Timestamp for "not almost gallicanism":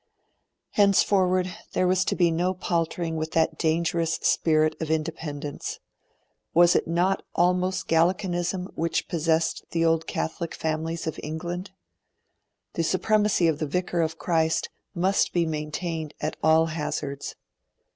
6.87-8.71